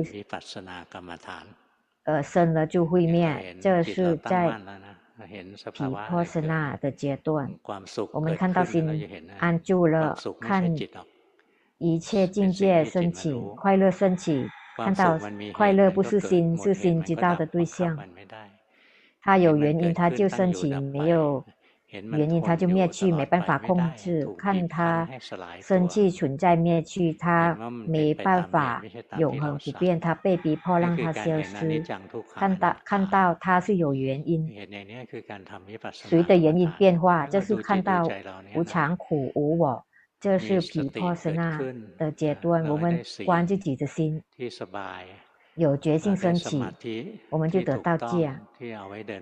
[2.04, 4.56] 呃，生了就会灭，这是在
[5.72, 7.52] 皮婆舍那的阶段。
[8.12, 10.72] 我们看到心安住了，看
[11.78, 15.18] 一切境界升起，快乐升起，看到
[15.52, 17.98] 快乐不是心，是心知道的对象。
[19.20, 21.44] 它有原因，它就升起，没有。
[22.02, 24.26] 原因它就灭去，没办法控制。
[24.36, 25.08] 看它
[25.60, 27.54] 生气存在灭去，它
[27.86, 28.82] 没办法
[29.18, 31.82] 永恒不变，它被逼迫让它消失。
[32.34, 34.48] 看到看到它是有原因，
[35.92, 38.08] 随的原因变化，就是看到
[38.54, 39.84] 无常苦无我，
[40.20, 41.58] 这是皮破舍那
[41.96, 42.64] 的阶段。
[42.66, 44.22] 我们观自己的心。
[45.56, 48.32] 有决心升起，我们就得到戒，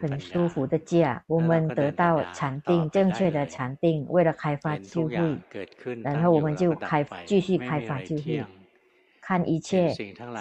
[0.00, 1.20] 很舒服的戒。
[1.26, 5.16] 我们得到禅定，正确的禅定，为了开发智慧，
[6.02, 8.42] 然后我们就开继续开发智慧，
[9.20, 9.92] 看一切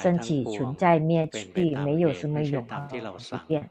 [0.02, 3.70] 升起存在灭去，没有什么永恒不变。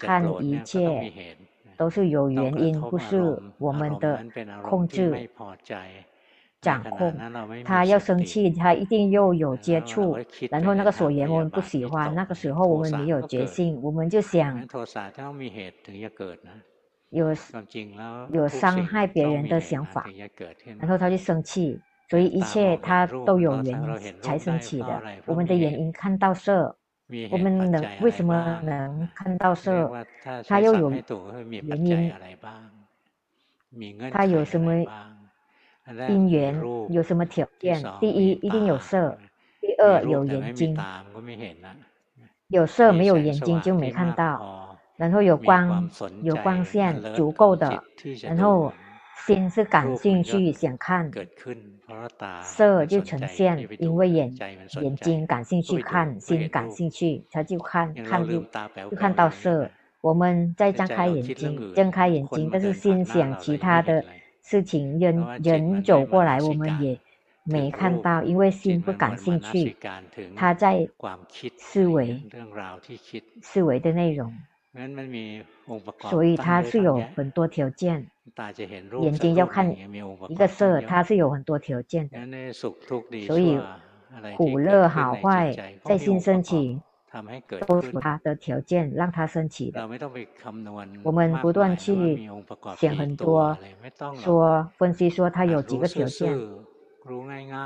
[0.00, 1.12] 看一切
[1.76, 4.24] 都是有原因，不是我们的
[4.62, 5.30] 控制。
[6.62, 7.12] 掌控，
[7.64, 10.16] 他要生气，他一定又有接触，
[10.48, 14.64] 然后那个所缘我们不喜欢，那个时候我们没有决心，我们就想
[17.10, 17.34] 有
[18.30, 20.06] 有伤害别人的想法，
[20.78, 25.02] 然后他就生气，所以一切他都有原因才生气的。
[25.26, 26.76] 我们的原因看到色，
[27.32, 29.90] 我们能为什么能看到色？
[30.46, 30.90] 他又有
[31.50, 32.12] 原因，
[34.12, 34.86] 他有什么？
[36.08, 36.60] 因缘
[36.90, 37.82] 有什么条件？
[38.00, 39.16] 第一，一定有色；
[39.60, 40.76] 第二，有眼睛。
[42.48, 44.78] 有色没有眼睛就没看到。
[44.96, 45.90] 然后有光，
[46.22, 47.82] 有光线足够的。
[48.22, 48.72] 然后
[49.26, 51.10] 心是感兴趣想看，
[52.42, 54.32] 色就呈现，因为眼
[54.80, 58.40] 眼睛感兴趣看，心感兴趣，他就看看就
[58.88, 59.68] 就看到色。
[60.00, 64.04] 我们再张开眼睛，睁开眼睛，但是心想其他的。
[64.42, 66.98] 事情人人走过来，我们也
[67.44, 69.76] 没看到，因为心不感兴趣，
[70.36, 70.88] 他在
[71.56, 72.22] 思维
[73.40, 74.32] 思维的内容，
[76.10, 78.08] 所以他是有很多条件。
[79.00, 79.74] 眼睛要看
[80.28, 83.60] 一个色，它是有很多条件的，所以
[84.36, 86.80] 苦乐好坏在心升起。
[87.66, 89.88] 都是他的条件让他升起的。
[91.02, 92.28] 我们不断去
[92.76, 93.56] 想很多，
[94.14, 96.38] 说分析说他有几个条件，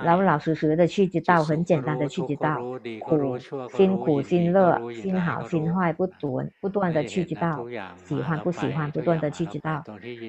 [0.03, 2.57] 老老实实的去知道，很简单的去知道，
[3.01, 3.38] 苦、
[3.76, 7.64] 辛苦、辛乐、心好、心坏，不断不断的去知道，
[7.97, 9.84] 喜欢不喜欢，不断的去知道，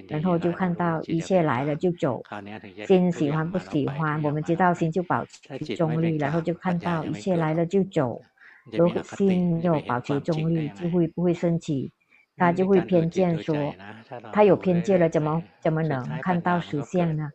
[0.09, 2.22] 然后就看到一切来了就走，
[2.86, 8.22] 心喜欢不喜欢，我们知道心就保持中立，然后就看到一切来了就走。
[8.72, 11.91] 如果心有保持中立，就会不会升起，
[12.36, 13.74] 他就会偏见说，
[14.34, 17.30] 他有偏见了，怎么怎么能看到实相呢？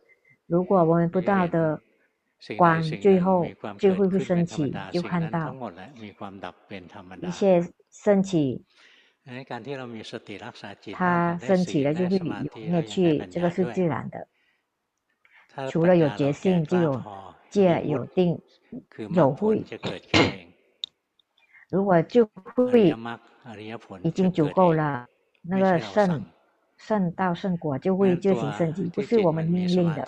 [0.45, 1.81] 如果我们不道的
[2.57, 3.47] 光，最后
[3.79, 5.55] 就会会升起，就看到
[7.21, 8.63] 一些升起，
[10.93, 14.27] 他升起了就会灭去，这个是自然的。
[15.69, 17.01] 除了有觉性，就有
[17.49, 18.39] 戒，有定，
[19.13, 19.63] 有慧。
[21.73, 22.95] 如果就会
[24.03, 25.07] 已经足够了，
[25.41, 26.23] 那个圣
[26.77, 30.05] 圣道圣果就会自行升级，不是我们命令的。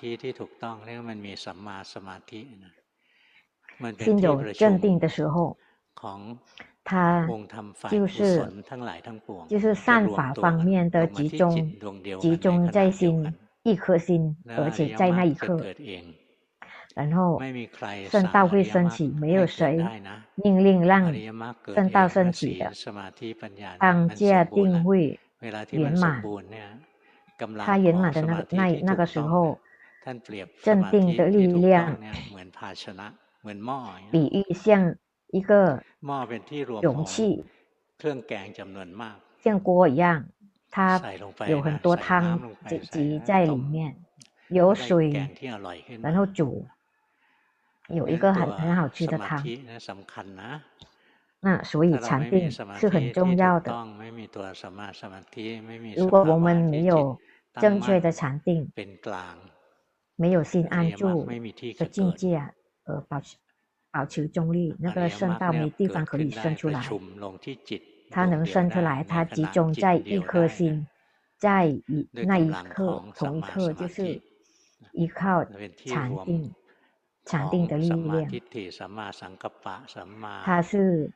[3.97, 5.57] 心有镇定的时候，
[6.83, 7.27] 它
[7.89, 8.47] 就是
[9.47, 11.49] 就是善法方面的集中，
[12.19, 15.59] 集中在心一颗心，而且在那一刻。
[16.95, 17.39] 然后
[18.09, 19.85] 圣道会升起，没有谁
[20.35, 21.13] 命令让
[21.73, 22.71] 圣道升起的。
[23.77, 25.19] 当戒定慧
[25.71, 26.23] 圆满，
[27.59, 29.59] 他圆满的那个那那个时候，
[30.63, 31.99] 镇定的力量，
[34.09, 34.95] 比喻像
[35.27, 35.83] 一个
[36.81, 37.43] 容器，
[39.43, 40.25] 像锅一样，
[40.71, 41.01] 它
[41.49, 43.97] 有很多汤积积在里面，
[44.47, 45.11] 有水，
[46.01, 46.65] 然后煮。
[47.89, 49.43] 有一个很很好吃的汤，
[51.39, 53.71] 那所以禅定是很重要的。
[55.95, 57.19] 如果我们没有
[57.61, 58.71] 正确的禅定，
[60.15, 61.25] 没有心安住
[61.77, 62.41] 的境界，
[62.85, 63.37] 呃保持
[63.91, 66.81] 保持中立，那个圣道没地方可以生出来。
[68.09, 70.87] 它能生出来，它集中在一颗心，
[71.37, 74.21] 在一那一刻，同一刻就是
[74.93, 75.45] 依靠
[75.85, 76.51] 禅定。
[77.25, 78.27] 禅定的力量，
[80.43, 81.11] 它是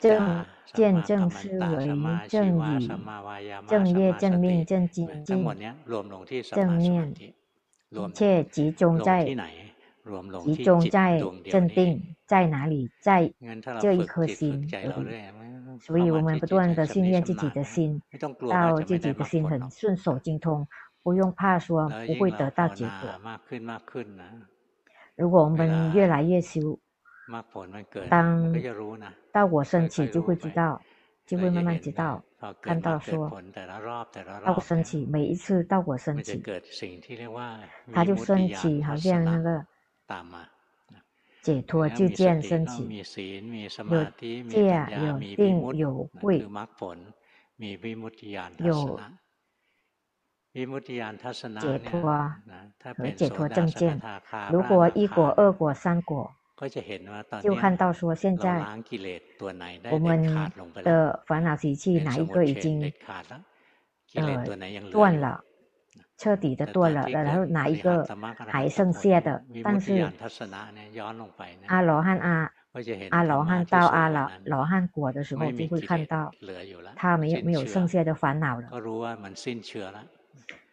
[0.00, 2.88] 正见正思维正语
[3.68, 5.44] 正业正命正精进
[6.52, 7.14] 正念，
[7.90, 9.24] 一切集中在
[10.44, 11.20] 集中在
[11.50, 12.90] 镇定，在哪里？
[13.00, 13.32] 在
[13.80, 14.68] 这一颗心。
[15.80, 18.00] 所以我们不断的训练自己的心，
[18.48, 20.68] 到自己的心很顺手精通。
[21.04, 23.10] 不用怕说不会得到结果。
[25.14, 26.78] 如果我们越来越修，
[28.08, 28.52] 当
[29.30, 30.80] 道果升起，就会知道，
[31.26, 32.24] 就会慢慢知道，
[32.62, 33.30] 看到说，
[34.44, 36.42] 道果升起，每一次道果升起，
[37.92, 39.66] 它就升起，好像那个
[41.42, 42.88] 解脱就见升起，
[43.90, 44.04] 有
[44.48, 46.38] 戒有定有慧
[48.58, 48.98] 有。
[50.54, 54.00] 解脱和解脱正见，
[54.52, 56.30] 如果一果、二果、三果，
[57.42, 58.64] 就看到说现在
[59.90, 60.22] 我们
[60.84, 62.92] 的烦恼习气哪一个已经
[64.14, 64.44] 呃
[64.92, 65.42] 断了，
[66.16, 68.06] 彻底的断了，然后哪一个
[68.46, 69.44] 还剩下的？
[69.64, 70.08] 但是
[71.66, 72.52] 阿罗汉阿
[73.10, 76.30] 阿罗汉到阿罗罗汉果的时候，就会看到
[76.94, 78.68] 他没有没有剩下的烦恼了。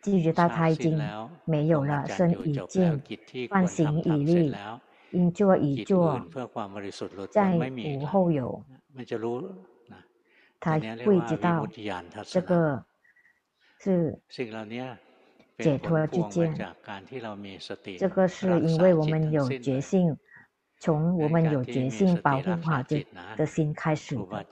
[0.01, 0.99] 就觉得他已经
[1.45, 2.99] 没有了，身已尽，
[3.51, 4.55] 万行已立，
[5.11, 6.19] 应作已作，
[7.29, 8.63] 在无后有。
[10.59, 11.67] 他会知道
[12.23, 12.83] 这个
[13.79, 14.19] 是
[15.59, 16.51] 解脱之见。
[17.99, 20.17] 这个是因为我们有觉性，
[20.79, 23.05] 从我们有觉性保护好的
[23.37, 24.45] 的心开始的。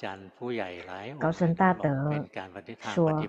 [1.20, 2.24] 高僧大德
[2.80, 3.28] 说。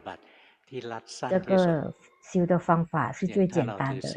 [1.29, 1.93] 这个
[2.23, 4.09] 修的方法是最简单的。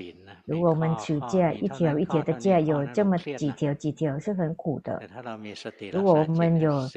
[0.45, 5.01] 如果我们取戒一条一条的戒，有这么几条几条是很苦的。
[5.91, 6.87] 如果我们有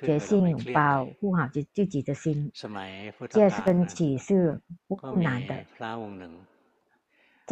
[0.00, 2.52] 决心保护好自自己的心，
[3.30, 5.64] 戒升起是不难的。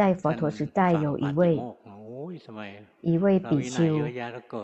[0.00, 1.60] 在佛陀时代有一位
[3.02, 3.84] 一位比丘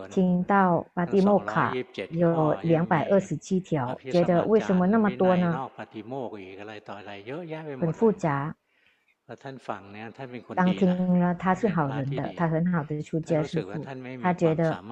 [0.09, 1.75] 听到巴蒂莫卡
[2.09, 5.71] 有两百二十七条，觉得为什么那么多呢？
[7.79, 8.55] 很复杂。
[10.55, 13.69] 当听了他是好人的，他很好的出家师父，
[14.23, 14.83] 他觉得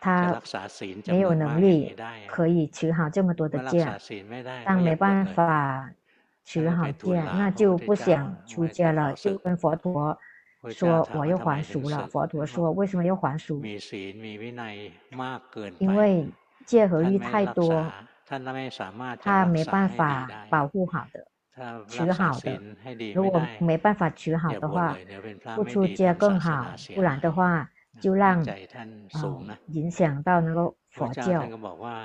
[0.00, 0.36] 他
[1.06, 1.94] 没有能力
[2.26, 3.86] 可以持好这么多的戒，
[4.64, 5.92] 但没办法
[6.44, 10.16] 持好戒，那就不想出家了，就跟佛陀
[10.70, 12.06] 说我又还俗了。
[12.08, 13.60] 佛陀说为什么又还俗？
[15.78, 16.28] 因为
[16.66, 17.84] 戒和欲太多，
[19.20, 21.26] 他没办法保护好的。
[21.86, 22.58] 取好的，
[23.14, 24.96] 如果没办法取好的话，
[25.54, 27.68] 不出家更好，不然的话
[28.00, 28.40] 就让
[29.12, 31.44] 哦影响到那个佛教。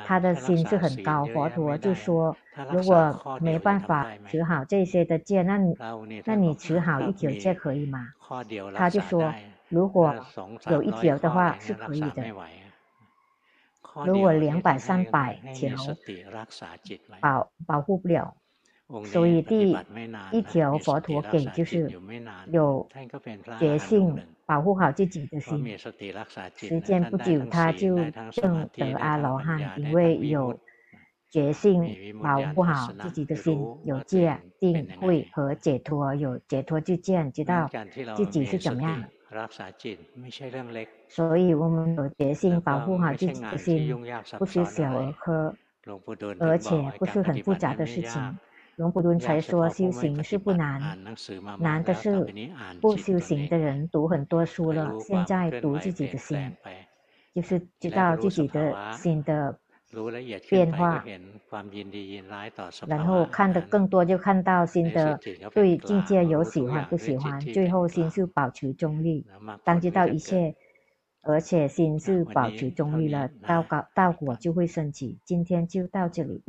[0.06, 2.36] 他的心是很高，佛陀就说，
[2.72, 5.78] 如果没办法持好这些的戒，那你
[6.26, 8.08] 那你持好一条戒可以吗？
[8.76, 9.34] 他就说，
[9.70, 10.16] 如果
[10.70, 12.34] 有一条的话是可以的，
[14.06, 15.76] 如果两百三百条
[17.20, 18.36] 保保护不了。
[19.04, 19.78] 所以第
[20.32, 21.92] 一条佛陀给就是
[22.52, 22.88] 有
[23.60, 24.16] 决心
[24.46, 25.78] 保护好自己的心，
[26.56, 27.98] 时间不久他就
[28.32, 30.58] 证得阿罗汉，因为有
[31.30, 37.70] 决心保护好自己的心，有戒定慧和解脱，有解脱之见，知道
[38.16, 39.04] 自己是怎么样。
[41.10, 43.94] 所以我们有决心保护好自己的心，
[44.40, 45.54] 不是小儿科，
[46.40, 48.38] 而且不是很复杂的事情。
[48.78, 50.80] 龙普顿才说修行是不难，
[51.60, 52.26] 难的是
[52.80, 56.56] 不修行的人读很多书了，现在读自己的心，
[57.34, 59.58] 就是知道自己的心的
[60.48, 61.04] 变化，
[62.86, 65.20] 然后看的更多就看到心的
[65.56, 69.26] 对境界有喜欢不喜欢，最后心是保持中立，
[69.64, 70.56] 当知道一切，
[71.24, 75.18] 而且心是保持中立了，道高道果就会升起。
[75.26, 76.44] 今天就到这里。